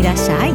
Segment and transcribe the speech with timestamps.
[0.00, 0.52] いらっしゃい。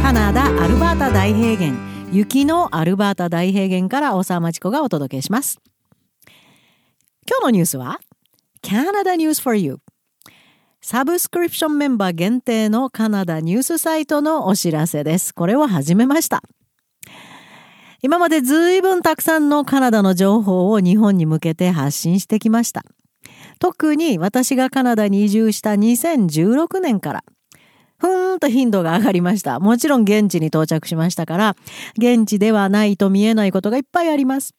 [0.00, 1.76] カナダアルバータ大平原
[2.12, 5.58] 雪のアルバータ大平原から大沢町子がお届けします。
[7.28, 7.98] 今日のニュースは
[8.62, 9.78] Canada News for You
[10.80, 15.34] サブスクリプションメンバー限定のカナダニュースサイトのお知らせです。
[15.34, 16.44] これを始めました。
[18.02, 22.84] 今までずいぶんたくさんのカナダの情報を日本に向けて発信してきました。
[23.58, 27.24] 特に私がカナダに移住した2016年から
[27.98, 29.60] ふーんと頻度が上がりました。
[29.60, 31.56] もちろん現地に到着しましたから、
[31.98, 34.54] 現地ではないと見えないことがいっぱいあります。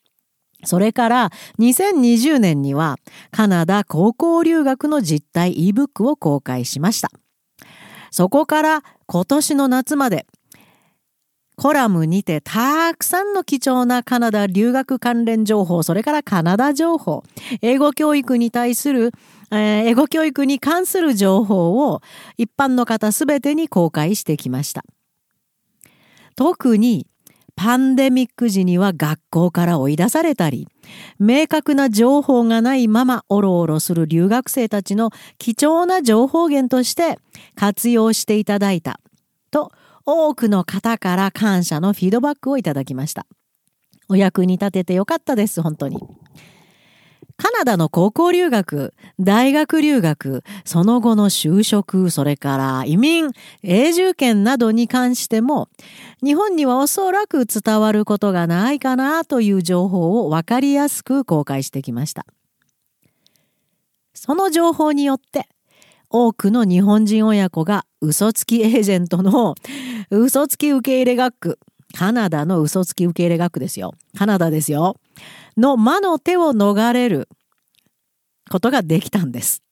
[0.64, 2.98] それから2020年には
[3.32, 7.10] カナダ高校留学の実態 ebook を公開しました。
[8.10, 10.26] そこから今年の夏まで
[11.60, 17.24] コラムにてたくさんの貴重なカナダ留学関連情報、それからカナダ情報、
[17.64, 19.12] 英語教育に対する、
[19.50, 22.02] えー、英語教育に関する情報を
[22.38, 24.86] 一般の方すべてに公開してきました。
[26.36, 27.08] 特に
[27.56, 30.68] パンデミック時には学校から追い出されたり、
[31.18, 37.18] 明確な情報がないままおろおろする留学生たちの貴重な情報源として
[37.56, 39.00] 活用していただいた
[39.50, 39.72] と
[40.10, 43.28] 多くの方から感謝のフィードバックをいただきました。
[44.08, 46.00] お役に立ててよかったです、本当に。
[47.36, 53.32] カナダの高校留学、大学留学、その後の就職、それから移民、
[53.64, 55.68] 永住権などに関しても、
[56.24, 62.26] 日本にはおそらく伝わることがないかなという情報をわかりやすく公開してきました。
[64.14, 65.50] その情報によって、
[66.10, 69.56] 多くの日本人親子が嘘つきエージェントの
[70.10, 71.60] 嘘つき受け入れ学区、
[71.94, 73.94] カナダの嘘つき受け入れ学区ですよ。
[74.18, 74.96] カナダですよ。
[75.58, 77.28] の魔の手を逃れる
[78.50, 79.64] ことができたんです。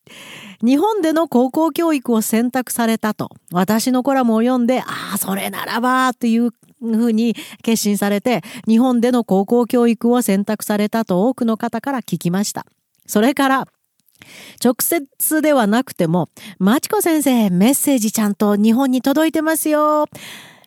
[0.63, 12.65] 日本での高校教育を選択されたと、私のコラムを読んで、ああ、それならば、というふうに決心されて、日本での高校教育を選択されたと多くの方から聞きました。
[13.05, 13.67] それから、
[14.63, 20.05] 直接ではなくても、まちこ先生、メッセージちゃんと日本に届いてますよ。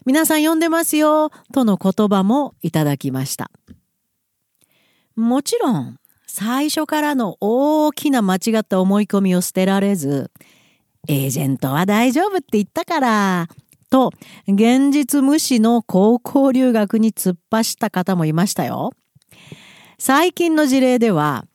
[0.06, 1.30] 皆さん読んでますよ。
[1.52, 3.50] との言葉もいただきました。
[5.16, 10.30] もちろん、最初からの大きな間違った思い込みを捨てられず、
[11.08, 13.48] エージェントは大丈夫って言ったから、
[13.90, 14.12] と、
[14.46, 18.92] 現実無視の高校留学に突っ走った方もいましたよ。
[19.98, 21.46] 最近の事例では、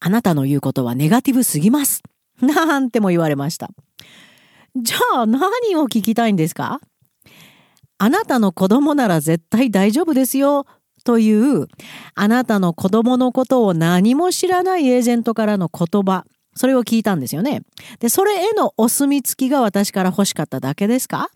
[0.00, 2.02] あなたの言うことはネガティブすぎます。
[2.40, 3.70] なんても言われました。
[4.76, 6.80] じゃあ何を聞きたいんですか？
[7.98, 10.66] あなたの子供なら絶対大丈夫ですよ
[11.02, 11.66] という
[12.14, 17.62] あなたの子供のことを何も知らないエージェントからの言葉それを聞いたんですよね。
[17.98, 21.30] で、それへのお墨付きが私から欲しかっただけですか？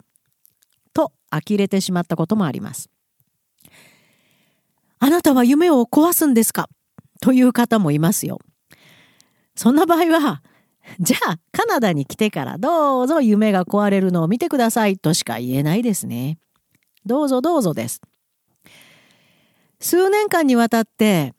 [0.93, 2.91] と呆れてしまったこともあります。
[4.99, 6.69] あなたは夢を壊すんですか？
[7.23, 8.39] という方もいますよ。
[9.55, 10.43] そんな場合は、
[11.01, 16.39] じゃあカナダに来てからどうぞ夢が壊れるのを見てくださいとしか言えないですね。
[17.05, 18.01] どうぞどうぞです。
[19.79, 21.35] 数年間にわたって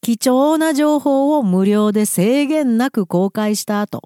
[0.00, 4.02] 貴重な情報を無料で制限なく公開した後、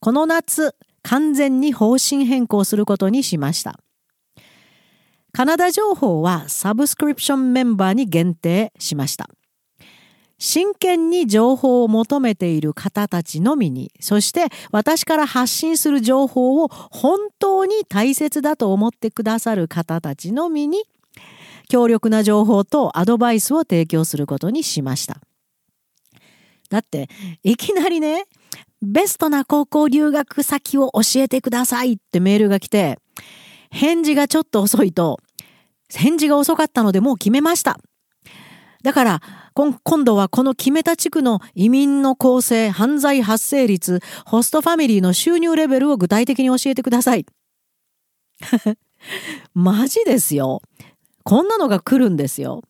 [0.00, 3.78] この夏完全に方針変更することにしました。
[5.32, 9.28] カナダ情報はサブスクリプションメンバーに限定しました。
[10.38, 20.84] 真剣に情報を求めている方たちのみに、そして私から発信する情報を本当に大切だと思ってくださる方たちのみに、
[21.68, 25.20] 強力な情報とアドバイスを提供することにしました。
[26.70, 27.08] だって、
[27.42, 28.24] いきなりね、
[28.82, 32.98] ベストな高校留学先を教えてくださいってメールが来て、
[33.70, 35.20] 返事がちょっと遅いと、
[35.88, 37.78] 返事が遅かったのでもう決めました。
[38.84, 39.22] だから、
[39.54, 47.24] 今度はこの決めた地区の移民の構成、犯罪発生率、ホストファミリーの収入レベルを具体的に教えてください。
[49.54, 50.60] マジですよ。
[51.22, 52.62] こんなのが来るんですよ。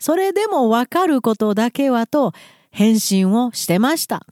[0.00, 2.32] それでもわかることだけはと
[2.72, 4.26] 返信をしてました。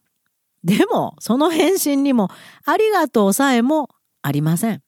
[0.64, 2.28] でも、その返信にも
[2.64, 3.88] ありがとうさえも
[4.20, 4.82] ありません。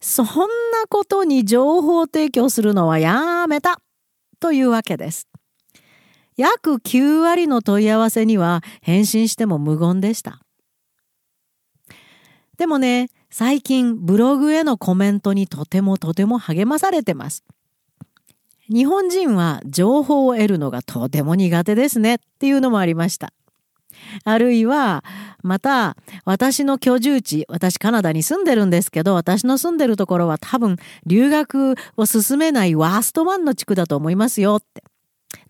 [0.00, 3.80] そんなことに情報提供するのはやめた。
[4.40, 5.28] というわけです。
[6.36, 10.40] 約9割の問い合わせには返信しても無言でした。
[12.58, 17.44] でもね、最近ブログへのコメントにとてもとても励まされてます。
[18.68, 23.32] 日本人は情報を得るのがとても苦手ですねっていうのもありました。
[24.24, 25.04] あるいは、
[25.42, 30.76] また、私の居住地、私カナダに住んでるんですけど、私の住んでるところは多分
[31.06, 34.82] 留学を進めないワーストワンの地区だと思いますよって。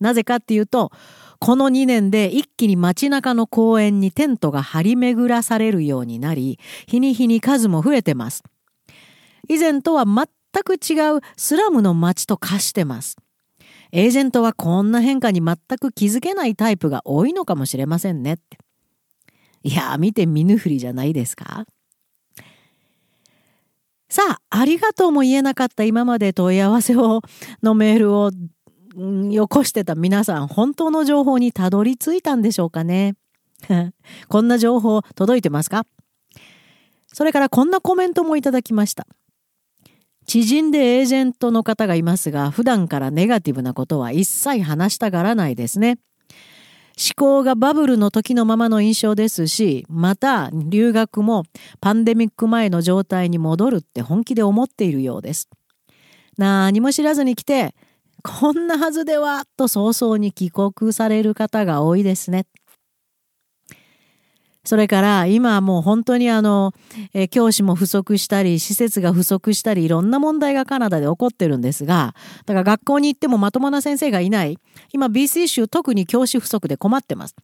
[0.00, 0.90] なぜかっていうと、
[1.38, 8.42] この2年で一気に街中の公園にテントが張り巡らされるようになり、日に日に数も増えてます。
[9.48, 10.26] 以前とは全
[10.64, 13.16] く違うスラムの街と化してます。
[13.98, 18.58] エージェントはこんな変化に全く気づけないタイプが多いのかもしれませんねって。
[19.62, 21.64] いや、見て見ぬふりじゃないですか？
[24.10, 27.22] さあ、ありがとうも言えなかった今まで問い合わせを、
[27.62, 28.30] のメールを、
[29.32, 33.14] よこしてた皆さん、本当の情報にたどり着いたんでしょうかね？
[34.28, 35.86] こんな情報届いてますか？
[37.06, 39.06] それからこんなコメントもいただきました。
[40.26, 45.98] 知人でエージェントの方がいますが、普段からネガティブなことは一切話したがらないですね。
[46.98, 51.44] 思考がバブルの時のままの印象ですし、また留学も
[51.80, 55.48] パンデミック前の状態に戻るって本気で思っているようです。
[56.38, 57.74] 何も知らずに来て、
[58.22, 62.46] こんなはずではと早々に帰国される方が多いですね。
[64.66, 66.74] それから今はもう本当にあの、
[67.14, 72.16] え、教師も不足したり、施設が不足したり、いろんな問題がカナダで起こってるんですが、
[72.46, 74.58] だから学校に行ってもまともな先生がいない。
[74.92, 77.36] 今 BC 州特に教師不足で困ってます。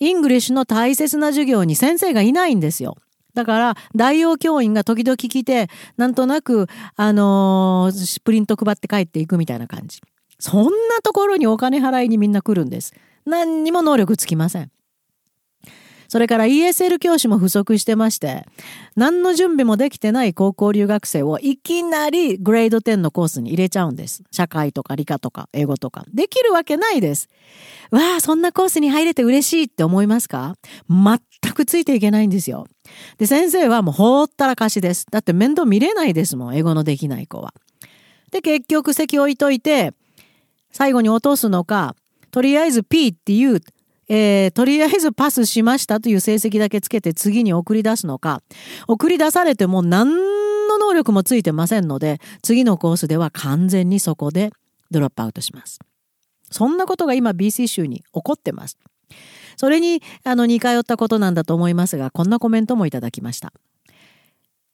[0.00, 2.96] English の大切な授業に先生がいないんですよ。
[3.34, 5.68] だから、代用教員が時々来て、
[5.98, 10.00] なんとなく、あのー、プリント配って帰っていくみたいな感じ。
[10.38, 10.70] そんな
[11.02, 12.94] ところにお金払いにみんな来るんです。
[13.26, 14.70] 何にも能力つきません。
[16.14, 18.46] それから ESL 教師も不足してまして、
[18.94, 24.22] 何の準備もできてない高校留学生をいきなりグレード10のコースに入れちゃうんです。
[24.30, 26.04] 社会とか理科とか英語とか。
[26.14, 27.28] できるわけないです。
[27.90, 30.54] わあ、そんなコースに入れて嬉しいって思いますか？
[30.88, 31.18] 全
[31.52, 32.68] くついていけないんですよ。
[33.18, 35.06] で、先生はもうほったらかしです。
[35.10, 37.54] だって面倒見れないですもん、英語のできない子は。
[38.30, 39.94] で、結局席置いといて、
[40.70, 41.96] 最後に落とすのか、
[42.30, 43.60] とりあえず P っていう
[44.08, 48.42] えー、とりあえずパスしましたという成績だけつけて次に送り出すのか、
[48.88, 50.08] 送り出されても何
[50.68, 54.50] の能力もついてませんので、次のコースでは完全にそこで
[54.90, 55.78] ドロップアウトします。
[56.50, 58.78] そんなことが今 BC 州に起こってます。
[59.56, 63.52] それに、あの、似通ったことなんだと思いますが、こんなコメントもいただきました。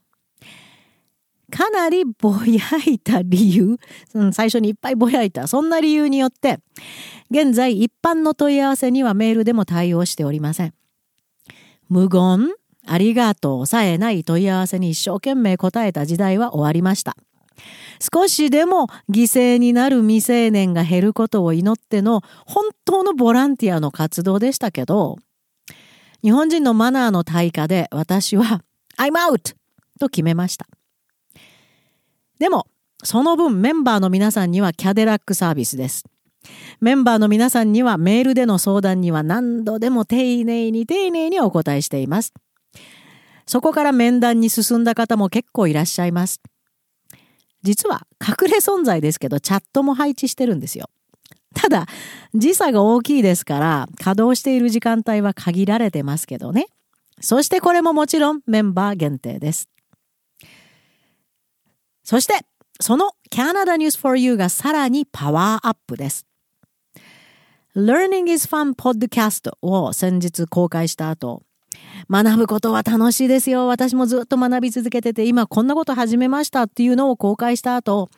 [1.50, 3.76] かなりぼやいた理由、
[4.14, 6.60] うん、最初にいっぱいぼやいた、そんな理由によって、
[7.30, 10.74] 現在一般の問い合わせにはメールでも対応しておりません。
[11.88, 12.48] 無言、
[12.86, 17.16] ありがとうさえない問い合わせに一生懸命答えた時代は終わりました。
[18.00, 25.18] 少しでも犠牲になる未成年が減ることを祈っての本当のボランティアの活動でしたけど、
[26.22, 28.62] 日本人のマナーの対価で私は
[28.96, 29.54] I'm out!
[29.98, 30.66] と決めました。
[32.38, 32.66] でも、
[33.02, 36.04] その分メンバーの皆さんにはキャデラックサービスです。
[36.80, 42.32] メンバーの皆さんにはメールでの相談には何度でも丁寧に丁寧にお答えしています。
[43.46, 46.40] そこから面談に進んだ方も結構いらっしゃいます。
[47.62, 50.88] 実は隠れ存在ですけど、チャットも配置してるんですよ。
[51.54, 51.86] ただ、
[52.34, 56.66] 時差が大きいですから、稼働している時間帯は限られてますけどね。
[57.20, 59.68] そしてこれももちろんメンバー限定です。
[62.02, 62.34] そして、
[62.80, 66.26] その Canada News for You がさらにパワーアップです。
[67.76, 71.42] Learning is Fun Podcast を先日公開した後、
[72.10, 73.66] 学ぶことは楽しいですよ。
[73.66, 78.10] 私もずっと学び続けてて、今こんなこと始めましたっていうのを公開した後、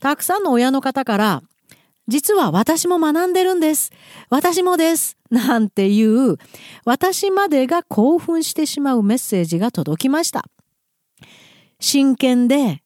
[0.00, 1.42] たくさんの親の方から、
[2.08, 3.92] 実は私も学んでるんです。
[4.30, 5.16] 私もです。
[5.30, 6.36] なんていう、
[6.84, 10.44] 私までが興奮してしまうメッセージが届きました。
[11.80, 12.82] 真剣で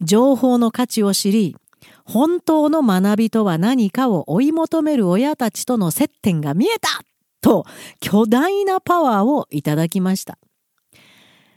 [0.00, 1.56] 情報の価値を知り、
[2.04, 7.02] 本当の学びとは何かを追い求める親たちとの接点が見えた
[7.40, 7.64] と
[8.00, 10.38] 巨大なパワーをいただきました。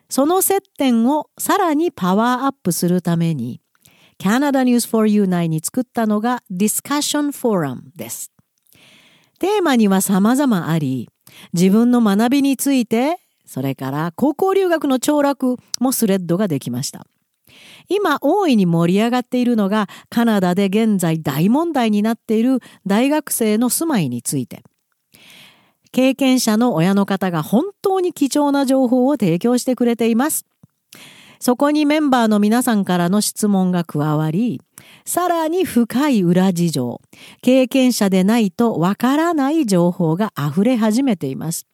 [0.10, 3.62] その接点をさらにパワーアップするために
[4.20, 8.32] Canada News for You 内に作ったのが Discussion Forum です。
[9.40, 11.10] テーマには様々あり、
[11.52, 17.06] 自分の学びについて、それから高校留学の凋落もスレッドができました。
[17.90, 24.64] 今大いに盛り上がっているのがカナダで現在大問題になっている大学生の住まいについて。
[25.94, 30.46] 経験者の親の方が本当に貴重な情報を提供してくれています。
[31.40, 34.60] そこにメンバーの皆さんからの質問が加わり、
[35.06, 37.02] さらに深い裏事情、
[37.42, 41.68] 経験者でないとわからない情報が溢れ始めています。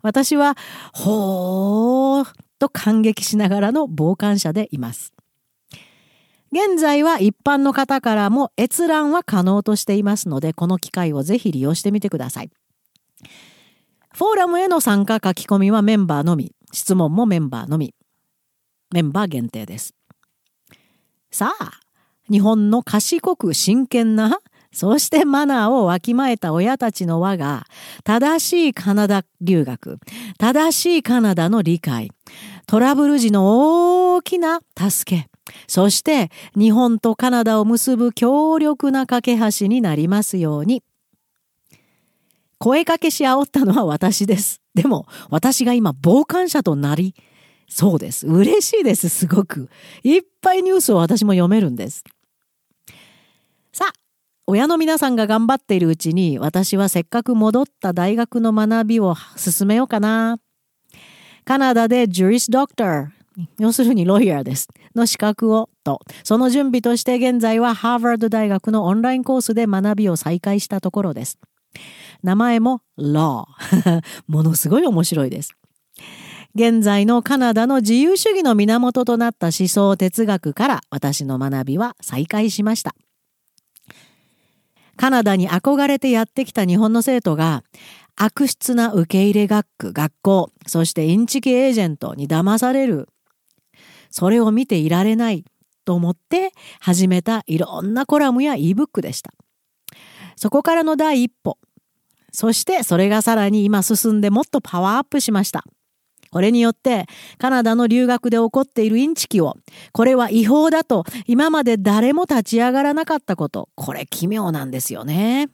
[0.00, 0.56] 私は、
[0.94, 5.12] ほーと感激しながらの傍観者でいます。
[6.52, 12.50] 現在は一般の方からも閲覧は可能としていますので、この機会をぜひ利用してみてください。
[14.20, 17.94] フォーラムへの参加書き込みはメンバーのみ、質問もメンバーのみ。
[18.92, 19.94] メンバー限定です。
[21.30, 21.70] さあ、
[22.30, 24.40] 日本の賢く真剣な、
[24.74, 27.64] そしてマナーをわきまえた親たちの輪が、
[28.04, 29.98] 正しいカナダ留学、
[30.36, 32.10] 正しいカナダの理解、
[32.66, 35.30] トラブル時の大きな助け、
[35.66, 40.82] そして日本とカナダを結ぶ強力な架け橋になりますように。
[42.60, 44.60] 声かけし煽ったのは私です。
[44.74, 47.14] でも私が今傍観者となり、
[47.68, 48.26] そうです。
[48.26, 49.70] 嬉しいです、すごく。
[50.02, 52.04] いっぱいニュースを私も読めるんです。
[53.72, 53.92] さあ、
[54.46, 60.38] 親の皆さんが頑張っているうちに、私はせっかく戻った大学の学びを進めようかな。
[61.46, 63.06] カナダでジュリスドクター、
[63.58, 64.68] 要するにロイヤーです。
[64.94, 71.38] の資格をと、その準備として現在はハーバード大学のオンラインコースで学びを再開したところです。
[72.22, 73.44] 名前も Law。
[74.26, 75.54] ものすごい面白いです。
[76.54, 82.94] 現在のカナダの自由主義の源となった思想哲学から私の学びは再開しました。
[84.96, 87.62] カナダに憧れてやってきた日本の生徒が
[88.16, 93.08] 悪質な受け入れ学区、学校、そしてインチキエージェントに騙される。
[94.10, 95.44] それを見ていられない
[95.84, 99.32] と思って始めたいろんなコラムや ebook でした。
[100.36, 101.58] そこからの第一歩。
[102.32, 105.64] そしてそれがさらに今進んでもっとパワーアップしました。
[106.30, 107.06] これによって
[107.38, 109.56] カナダの留学で起こっているインチキを、
[109.92, 115.48] これは違法だと今まで誰も立ち上がらなかったこと、これ奇妙なんですよね。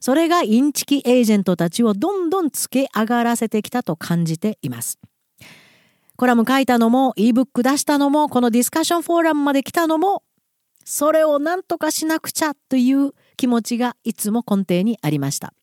[0.00, 4.98] それがインチキエージェントたちをどんどんつけ上がらせてきたと感じています。
[6.16, 10.22] コラム書いたのも、ebook 出したのも、このディスカッションフォーラムまで来たのも、
[10.84, 15.54] それを何とかしなくちゃという気持ちがいつも根底にありました。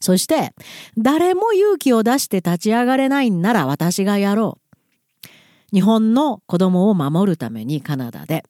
[0.00, 0.52] そして、
[0.96, 4.70] 誰も勇気を出して立ち上がれないんなら私がやろう。
[5.72, 8.44] 日本の子供を守るためにカナダで。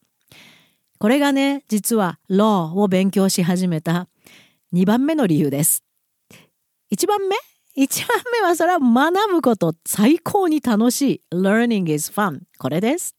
[0.98, 4.08] これがね、実は law を勉強し始めた
[4.74, 5.82] 2番目の理由です。
[6.92, 7.36] 1番目
[7.76, 11.20] ?1 番目はそれは学ぶこと最高に楽しい。
[11.32, 12.40] learning is fun.
[12.58, 13.16] これです。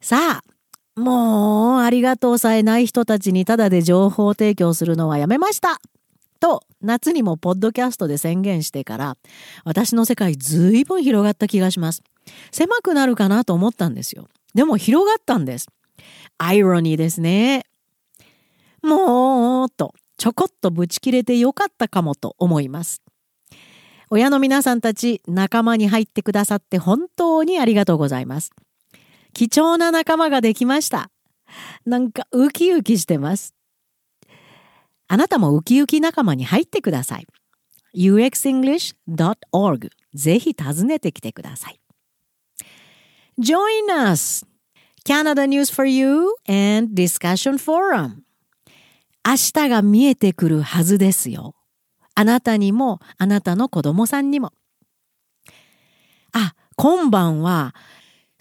[0.00, 0.51] さあ、
[0.96, 5.80] もう、ありがとうさえない人たちにただで情報提供するのはやめました
[6.40, 9.16] と、夏にもポッドキャストで宣言してから、
[9.64, 12.02] 私の世界ずいぶん広がった気がします。
[12.50, 14.28] 狭くなるかなと思ったんですよ。
[14.54, 15.68] でも広がったんです。
[16.38, 17.64] アイロニーですね。
[18.82, 23.02] もう、と、ちょこっとブチ切れてよかったかもと思います。
[24.10, 28.50] 親の皆さんたち、仲間に入ってくださって本当にありがとうございます。
[29.34, 31.10] 貴重な仲間ができました。
[31.84, 33.54] なんかウキウキしてます。
[35.08, 37.26] あなたもウキウキ仲間に入ってください。
[37.94, 41.80] uxenglish.org ぜひ訪ねてきてください。
[43.38, 44.46] Join us!
[45.04, 48.22] Canada News for You and Discussion Forum
[49.26, 51.54] 明日が見えてくるはずですよ。
[52.14, 54.52] あなたにもあなたの子供さんにも。
[56.32, 57.74] あ、今晩は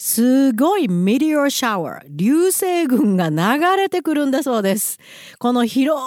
[0.03, 4.97] すごいメディオシャワー、流星群が流れてくるんだそうです。
[5.37, 6.01] この広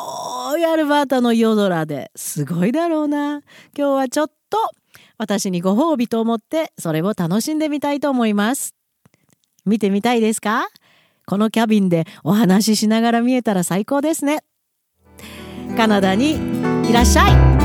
[0.58, 3.42] いアルバータの夜空ですごいだろうな。
[3.72, 4.58] 今日はちょっと
[5.16, 8.74] 私にご褒美と思ってそれを楽しんでみたいと思います。
[9.64, 10.66] 見てみたいですか？
[11.24, 14.42] このキャビンでお話ししながら見えたら最高ですね。
[15.76, 16.32] カナダに
[16.90, 17.63] いらっしゃい